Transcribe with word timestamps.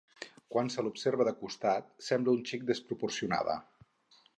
Quan 0.53 0.71
se 0.75 0.85
l'observa 0.87 1.27
de 1.29 1.35
costat 1.43 1.93
sembla 2.09 2.37
un 2.39 2.43
xic 2.53 2.69
desproporcionada. 2.75 3.63